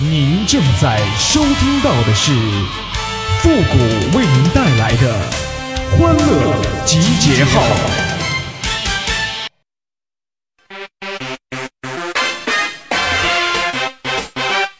[0.00, 2.30] 您正在收听到的是
[3.40, 5.12] 复古为您带来的
[5.90, 7.66] 欢乐集结号。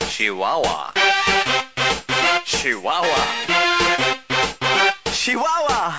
[0.09, 0.95] 喜娃娃，
[2.47, 3.09] 喜娃娃，
[5.11, 5.99] 喜娃娃，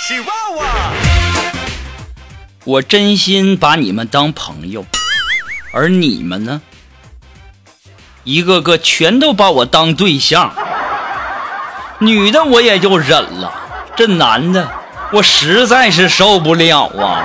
[0.00, 0.26] 喜娃
[0.56, 0.94] 娃。
[2.64, 4.86] 我真心把你们当朋友，
[5.70, 6.62] 而你们呢？
[8.28, 10.52] 一个个全都把我当对象。
[11.98, 13.50] 女的我也就忍了，
[13.96, 14.68] 这男的
[15.10, 17.24] 我实在是受不了啊！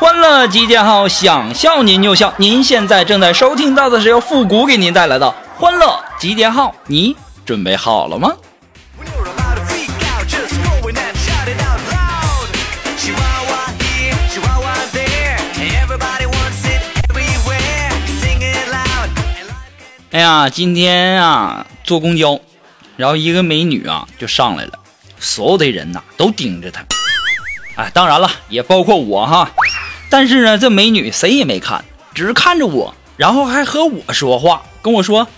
[0.00, 2.34] 欢乐集结号，想笑您就笑。
[2.38, 8.32] 您现在正在收听到的是由复古给您带来的欢乐集结号，你准备好了吗？
[20.12, 22.40] 哎呀，今天啊坐公交，
[22.96, 24.72] 然后一个美女啊就上来了，
[25.20, 26.84] 所有的人呐都盯着她。
[27.76, 29.48] 哎，当然了，也包括我哈。
[30.10, 35.28] 但是呢，这美女谁也没看，只是看着我，然后还和我说话，跟我说：“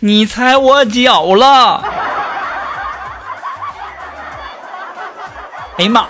[0.00, 1.84] 你踩我脚了。”
[5.78, 6.08] 哎呀妈，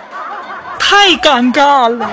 [0.78, 2.10] 太尴尬了。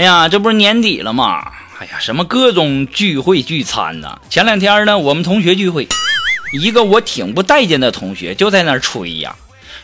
[0.00, 1.44] 哎呀，这不是年底了吗？
[1.78, 5.86] 哎呀，什么各种聚会聚餐呐、前两天呢，我们同学聚会，
[6.54, 9.36] 一个我挺不待见的同学就在那儿吹呀，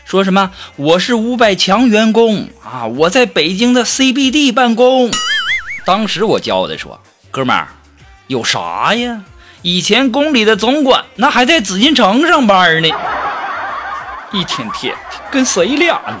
[0.05, 5.11] 说什么我是五百强员工啊，我在北京的 CBD 办公。
[5.85, 7.67] 当时我骄傲的说：“哥们儿，
[8.25, 9.21] 有啥呀？
[9.61, 12.89] 以前宫里的总管那还在紫禁城上班呢，
[14.31, 14.95] 一天天
[15.29, 16.19] 跟谁俩呢？”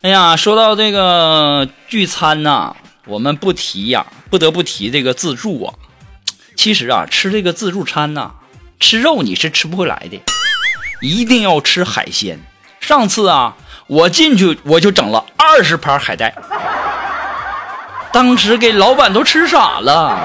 [0.00, 5.74] 哎呀，说到这个聚餐呐、我们不提呀，不得不提这个自助啊。
[6.54, 8.30] 其实啊，吃这个自助餐呐、
[8.78, 10.22] 吃肉你是吃不回来的，
[11.00, 12.38] 一定要吃海鲜。
[12.78, 13.56] 上次啊，
[13.88, 16.32] 我进去我就整了二十盘海带，
[18.12, 20.16] 当时给老板都吃傻了。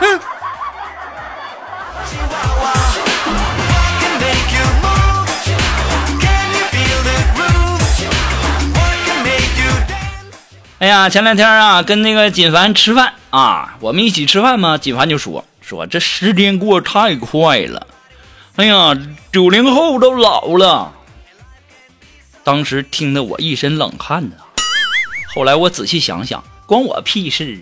[0.00, 0.20] 哼。
[10.82, 14.76] 哎呀，前两天啊，跟那个锦凡吃饭啊，我们一起吃饭嘛。
[14.76, 17.86] 锦凡就说说这时间过得太快了，
[18.56, 18.92] 哎呀，
[19.32, 20.92] 九零后都老了。
[22.42, 24.34] 当时听得我一身冷汗呐。
[25.32, 27.60] 后来我仔细想想，关我屁事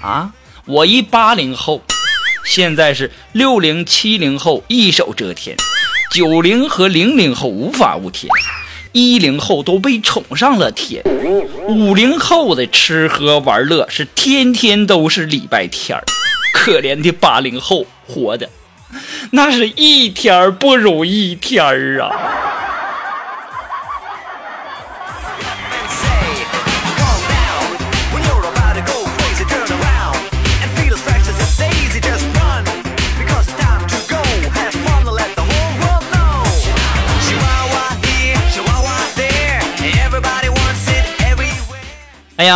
[0.00, 0.08] 啊！
[0.08, 0.32] 啊，
[0.64, 1.82] 我一八零后，
[2.44, 5.56] 现在是六零七零后一手遮天，
[6.12, 8.30] 九零和零零后无法无天，
[8.92, 11.02] 一零后都被宠上了天。
[11.68, 16.04] 五零后的吃喝玩乐是天天都是礼拜天儿，
[16.54, 18.48] 可怜的八零后活的
[19.30, 22.10] 那是一天不如一天儿啊！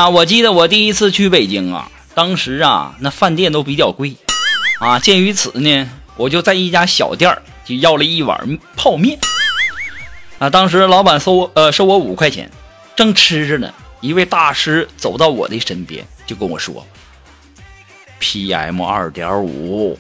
[0.09, 4.17] 我记得我第一次去北京啊，当时啊那饭店都比较贵
[4.79, 9.19] 啊，鉴于此呢，我就在一家小店儿就要了一碗泡面
[10.39, 12.51] 啊，当时老板收我呃收我五块钱，
[12.95, 16.87] 正吃着呢，一位大师走到我的身边就跟我说
[18.21, 19.99] ：“PM 二点五。”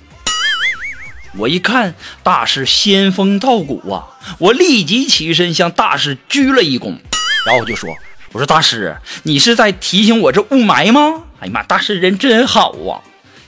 [1.38, 6.96] 我一看大师仙风道骨啊，我立即起身向大师鞠了一躬，
[7.44, 7.94] 然后就说
[8.36, 13.00] ：“我说大师，你是在提醒我这雾霾吗？”哎呀妈，大师人真好啊！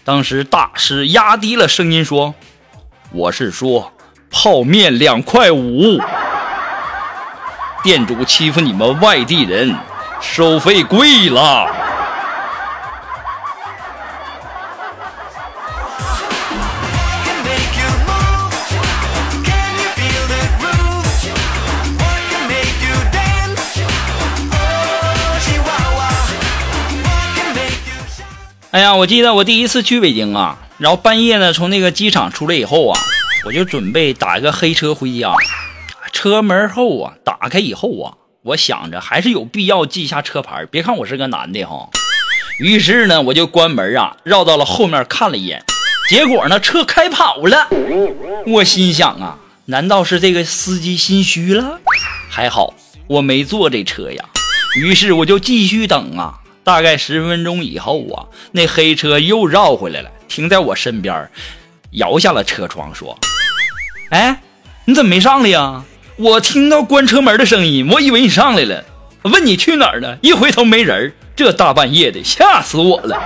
[0.03, 2.35] 当时大师压低了声音说
[3.13, 3.93] ：“我是说
[4.31, 6.01] 泡面两块五，
[7.83, 9.77] 店主欺负你们外地人，
[10.23, 11.71] 收费贵了。”
[28.99, 32.99] 我记得我第一次去北京啊，然后半夜呢从那个机场出来以后啊，
[33.47, 35.33] 我就准备打一个黑车回家。
[36.13, 41.89] 车门后啊打开以后啊，我想着还是有必要记一下车牌，别看我是个男的哈。
[42.59, 45.63] 于是呢，我就关门啊，绕到了后面看了一眼，
[46.11, 47.69] 结果呢，车开跑了。
[48.47, 51.79] 我心想啊，难道是这个司机心虚了？
[52.29, 52.75] 还好
[53.07, 54.25] 我没坐这车呀。
[54.75, 56.35] 于是我就继续等啊，
[56.69, 61.31] 大概十分钟以后啊，那黑车又绕回来了，停在我身边，
[61.93, 63.19] 摇下了车窗说
[64.13, 64.43] ：“哎，
[64.85, 65.85] 你怎么没上来呀？
[66.17, 68.85] 我听到关车门的声音，我以为你上来了。
[69.23, 70.19] 问你去哪儿了？
[70.21, 73.19] 一回头没人，这大半夜的，吓死我了。”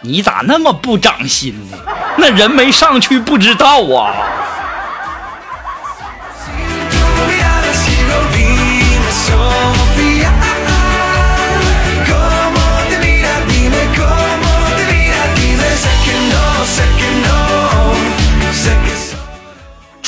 [0.00, 1.76] 你咋那么不长心呢？
[2.16, 4.38] 那人没上去不知道啊。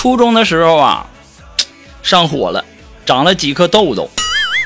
[0.04, 1.06] 初中的时候啊，
[2.02, 2.62] 上火了，
[3.06, 4.10] 长了几颗痘痘，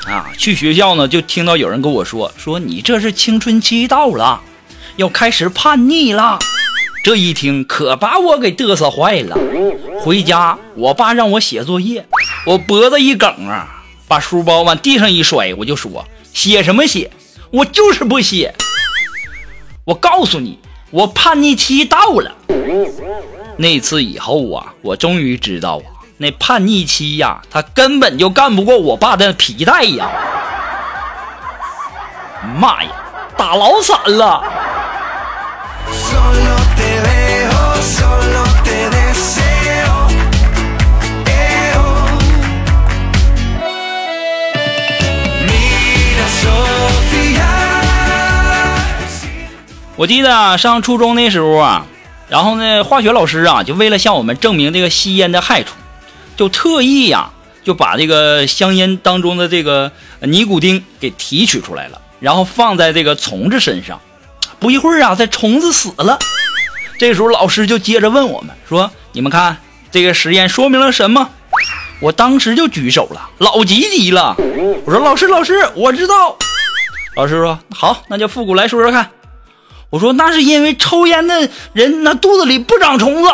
[0.05, 4.41] 啊，去学校呢就听到有人跟我说，说你这是青春期到了，
[4.97, 6.39] 要开始叛逆了。
[7.05, 9.37] 这一听可把我给嘚瑟坏了。
[10.01, 12.05] 回家，我爸让我写作业，
[12.45, 17.09] 我脖子一梗啊，把书包往地上一摔，我就说写什么写，
[17.51, 18.53] 我就是不写。
[19.85, 20.59] 我告诉你，
[20.91, 22.35] 我叛逆期到了。
[23.61, 25.83] 那次以后啊，我终于知道啊，
[26.15, 30.09] 那叛逆期呀，他根本就干不过我爸的皮带呀！
[32.57, 32.89] 妈呀，
[33.35, 34.41] 打老惨了！
[49.97, 51.85] 我记得，上初中那时候啊，
[52.29, 55.73] 然后呢，化学老师啊，就为了向我们证明这个吸烟的害处，
[56.37, 57.31] 就特意呀、
[57.63, 59.91] 就把这个香烟当中的这个
[60.21, 63.99] 尼古丁给提取出来了，然后放在这个虫子身上。
[64.59, 66.19] 不一会儿啊，这虫子死了。
[66.99, 69.57] 这时候老师就接着问我们说：“你们看
[69.89, 71.29] 这个实验说明了什么？”
[72.01, 74.35] 我当时就举手了，老积极了。
[74.85, 76.37] 我说：“老师，老师，我知道。”
[77.15, 79.09] 老师说：“好，那就复古来说说看。”
[79.89, 83.31] 我说：“那是因为抽烟的人那肚子里不长虫子。”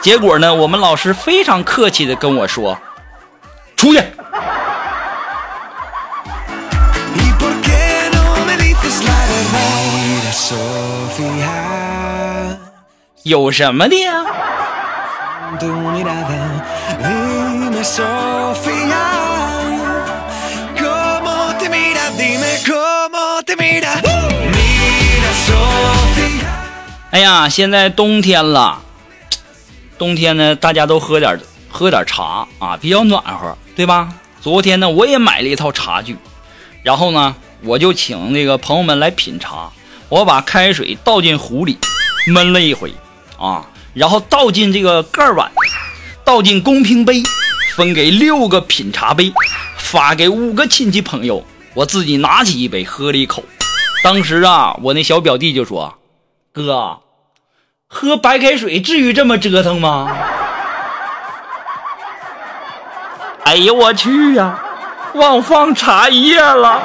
[0.00, 2.78] 结果呢，我们老师非常客气的跟我说
[3.76, 4.02] ：“出去。”
[13.22, 14.24] 有什么的呀？
[27.10, 28.82] 哎呀，现在冬天了，
[29.98, 34.14] 冬天呢，大家都喝点喝点茶啊，比较暖和，对吧？
[34.40, 36.16] 昨天呢，我也买了一套茶具，
[36.82, 39.70] 然后呢，我就请那个朋友们来品茶。
[40.08, 41.78] 我把开水倒进壶里，
[42.28, 42.92] 焖了一回
[43.38, 45.50] 啊，然后倒进这个盖碗，
[46.24, 47.22] 倒进公平杯，
[47.74, 49.32] 分给六个品茶杯，
[49.76, 51.44] 发给五个亲戚朋友。
[51.74, 53.42] 我自己拿起一杯喝了一口，
[54.04, 55.94] 当时啊，我那小表弟就说
[56.52, 57.00] ：“哥，
[57.86, 60.14] 喝白开水至于这么折腾吗？”
[63.44, 64.62] 哎呦我去呀、
[65.14, 66.82] 忘放茶叶了。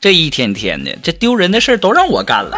[0.00, 2.56] 这一天天的，这丢人的事都让我干了。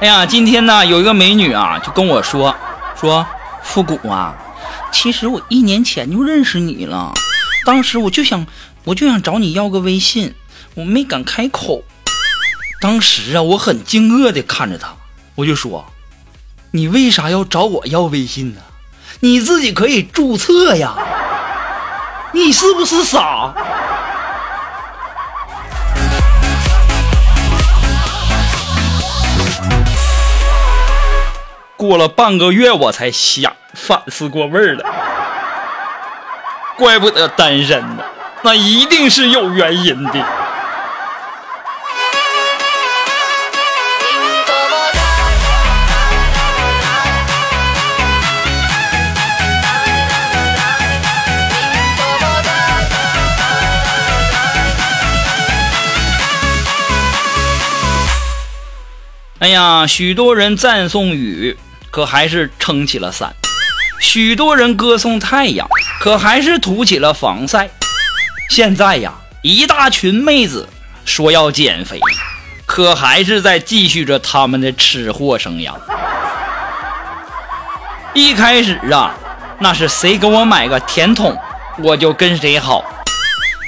[0.00, 2.54] 哎呀，今天呢，有一个美女啊，就跟我说
[3.00, 3.24] 说，
[3.62, 4.34] 复古啊，
[4.90, 7.14] 其实我一年前就认识你了，
[7.64, 8.44] 当时我就想，
[8.82, 10.34] 我就想找你要个微信，
[10.74, 11.84] 我没敢开口。
[12.80, 14.96] 当时啊，我很惊愕的看着她，
[15.36, 15.86] 我就说，
[16.72, 18.60] 你为啥要找我要微信呢？
[19.20, 20.92] 你自己可以注册呀，
[22.32, 23.54] 你是不是傻？
[31.76, 34.90] 过了半个月，我才想反思过味儿来，
[36.78, 38.04] 怪不得单身呢，
[38.42, 40.24] 那一定是有原因的。
[59.44, 61.54] 哎呀，许多人赞颂雨，
[61.90, 63.28] 可还是撑起了伞；
[64.00, 65.68] 许多人歌颂太阳，
[66.00, 67.68] 可还是涂起了防晒。
[68.48, 70.66] 现在呀，一大群妹子
[71.04, 72.00] 说要减肥，
[72.64, 75.74] 可还是在继续着他们的吃货生涯。
[78.14, 79.14] 一开始啊，
[79.58, 81.36] 那是谁给我买个甜筒，
[81.82, 82.82] 我就跟谁好。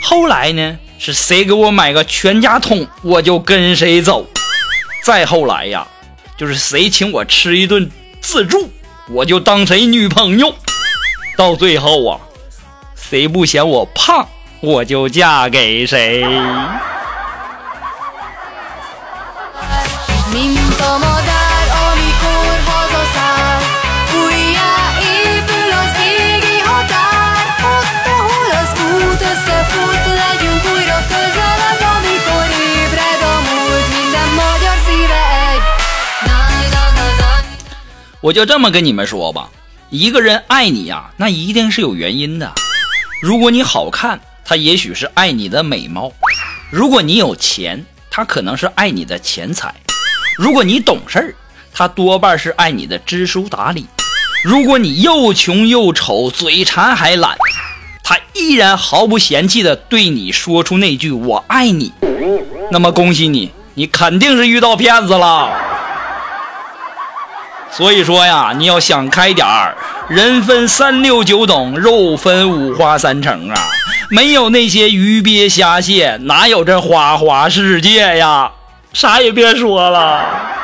[0.02, 4.26] 后来呢，是谁给我买个全家桶，我就跟谁走。
[5.06, 5.86] 再后来呀，
[6.36, 7.88] 就是谁请我吃一顿
[8.20, 8.68] 自助，
[9.08, 10.52] 我就当谁女朋友。
[11.36, 12.18] 到最后啊，
[12.96, 16.24] 谁不嫌我胖，我就嫁给谁。
[38.26, 39.48] 我就这么跟你们说吧，
[39.88, 42.52] 一个人爱你呀、那一定是有原因的。
[43.22, 46.10] 如果你好看，他也许是爱你的美貌；
[46.68, 49.68] 如果你有钱，他可能是爱你的钱财；
[50.36, 51.36] 如果你懂事儿，
[51.72, 53.84] 他多半是爱你的知书达理；
[54.42, 57.38] 如果你又穷又丑，嘴馋还懒，
[58.02, 61.92] 他依然毫不嫌弃的对你说出那句“我爱你”，
[62.72, 65.75] 那么恭喜你，你肯定是遇到骗子了。
[67.76, 69.76] 所以说呀，你要想开点儿，
[70.08, 73.54] 人分三六九等，肉分五花三成啊！
[74.08, 78.50] 没有那些鱼鳖虾蟹，哪有这花花世界呀？
[78.94, 80.55] 啥也别说了。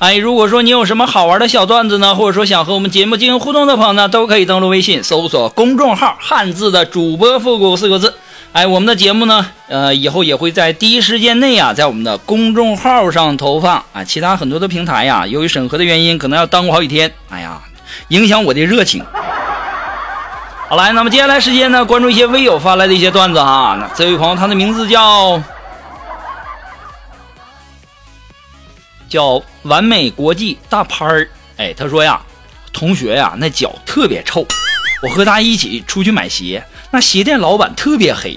[0.00, 8.12] 哎，如果说你有什么好玩的小段子呢，或者说想和我们节目进行互动的朋友呢，都可以登录微信搜索公众号“汉字的主播复古”四个字。
[8.52, 14.04] 哎，我们的节目呢，呃，以后也会在第一时间内啊，在我们的公众号上投放啊。
[14.04, 17.10] 其他很多的平台呀，由于审核的原因，可能要耽误好几天。
[17.30, 17.60] 哎呀，
[18.08, 19.02] 影响我的热情。
[20.68, 23.76] 好来，那么接下来时间呢，关注一些微友发来的一些段子哈。
[23.80, 25.40] 那这位朋友，他的名字叫
[29.14, 31.28] 叫完美国际大潘儿。
[31.56, 32.20] 哎，他说呀，
[32.72, 34.44] 同学呀，那脚特别臭。
[35.04, 38.34] 我和他一起出去买鞋，那鞋店老板特别黑，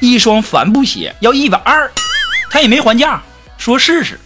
[0.00, 1.92] 一双帆布鞋要一百二，
[2.48, 3.22] 他也没还价，
[3.58, 4.18] 说试试。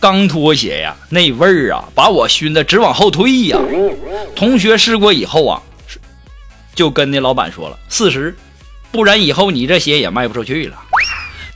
[0.00, 3.56] 刚脱鞋呀，那味儿啊，把我熏得直往后退呀。
[4.34, 5.62] 同学试过以后啊，
[6.74, 8.36] 就跟那老板说了四十，
[8.90, 10.76] 不然以后你这鞋也卖不出去了。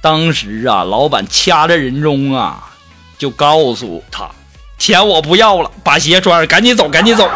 [0.01, 2.68] 当时啊，老板掐着人中啊，
[3.19, 4.31] 就告诉他，
[4.79, 7.29] 钱我不要了，把鞋穿上，赶紧走，赶紧走。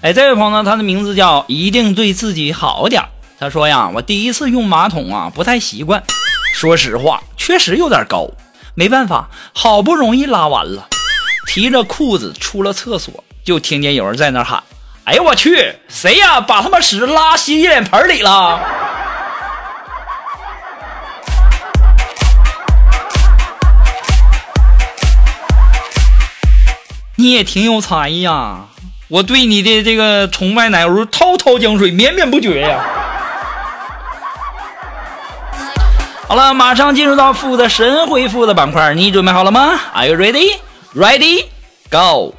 [0.00, 3.04] 哎，这位朋友呢，他的名字叫一定对自己好点。
[3.38, 6.02] 他说呀，我第一次用马桶啊，不太习惯。
[6.52, 8.28] 说实话，确实有点高，
[8.74, 10.88] 没办法，好不容易拉完了，
[11.46, 14.60] 提着裤子出了厕所，就听见有人在那喊
[15.04, 16.40] ：“哎呦我去，谁呀？
[16.40, 18.60] 把他妈屎拉洗脸盆里了！”
[27.16, 28.66] 你也挺有才呀，
[29.08, 32.84] 我对你的这个崇拜奶油滔滔江水，绵绵不绝呀。
[36.26, 40.56] 好了，马上进入到负的神回复的板块，你准备好了吗？Are you ready?
[40.94, 41.44] Ready?
[41.90, 42.34] Go!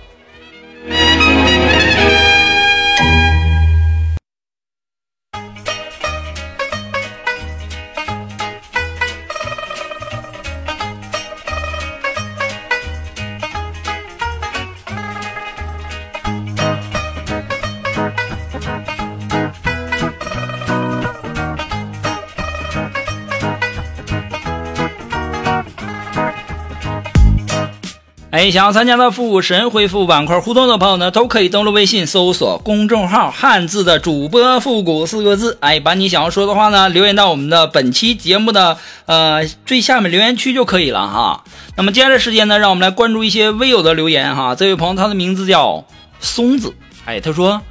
[28.33, 41.43] 哎，想要参加到复古神回复板块互动的朋友呢，都可以登录微信搜索公众号“汉字的主播复古”四个字，哎，把你想要说的话呢留言到我们的本期节目的呃最下面留言区就可以了哈。
[41.77, 44.55] 那么接下来时间呢，让我们来关注一些微友的留言哈。
[44.55, 45.85] 这位朋友他的名字叫
[46.19, 46.73] 松子，
[47.05, 47.61] 哎，他说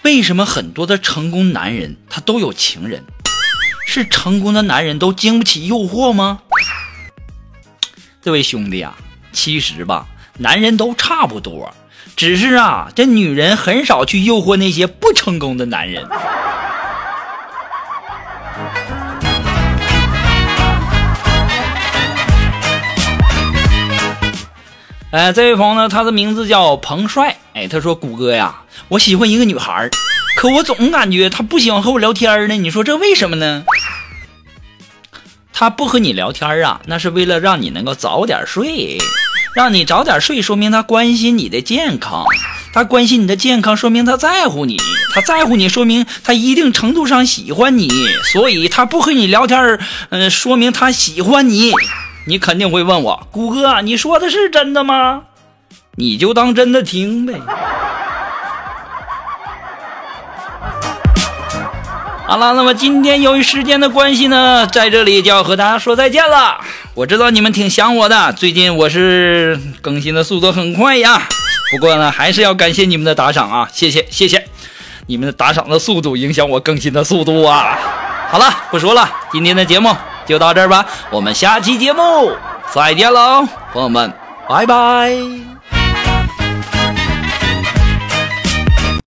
[0.00, 3.04] 为什么很多的成功男人他都有情人？
[3.86, 6.40] 是成功的男人都经不起诱惑吗？
[8.22, 8.96] 这位兄弟啊，
[9.34, 10.06] 其实吧，
[10.38, 11.74] 男人都差不多，
[12.16, 16.08] 只是啊，这女人很少去诱惑那些不成功的男人。
[25.10, 27.36] 哎，这位朋友呢，他的名字叫彭帅。
[27.54, 29.90] 哎，他说：“谷歌呀，我喜欢一个女孩儿，
[30.36, 32.54] 可我总感觉她不喜欢和我聊天呢。
[32.56, 33.64] 你说这为什么呢？”
[35.56, 38.98] 她不和你聊天啊，那是为了让你能够早点睡，
[39.54, 42.24] 让你早点睡，说明他关心你的健康。
[42.72, 44.78] 他关心你的健康，说明他在乎你。
[45.14, 47.88] 他在乎你，说明他一定程度上喜欢你。
[48.32, 49.78] 所以他不和你聊天，
[50.10, 51.72] 嗯、说明他喜欢你。
[52.26, 55.22] 你肯定会问我，谷歌，你说的是真的吗？
[55.96, 57.40] 你就当真的听呗。
[62.26, 66.58] 好了，那么今天由于时间的关系呢，在这里就要和大家说再见了。
[66.94, 71.22] 我知道你们挺想我的，最近我是更新的速度很快呀。
[71.72, 74.46] 不过呢，还是要感谢你们的打赏啊，谢谢谢谢，
[75.08, 77.76] 你们的打赏的速度影响我更新的速度啊。
[78.30, 79.90] 好了，不说了，今天的节目
[80.24, 82.32] 就到这儿吧，我们下期节目
[82.72, 84.12] 再见喽，朋友们，
[84.48, 85.53] 拜拜。